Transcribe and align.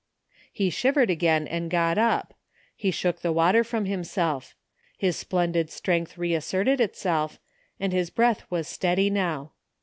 He 0.51 0.71
shivered 0.71 1.11
again 1.11 1.45
and 1.47 1.69
got 1.69 1.95
up. 1.95 2.33
He 2.75 2.89
shook 2.89 3.21
the 3.21 3.31
water 3.31 3.63
from 3.63 3.85
himself. 3.85 4.55
His 4.97 5.15
splendid 5.15 5.69
strength 5.69 6.17
reasserted 6.17 6.81
itself, 6.81 7.39
and 7.79 7.93
his 7.93 8.09
breath 8.09 8.49
was 8.49 8.67
steady 8.67 9.11
now. 9.11 9.51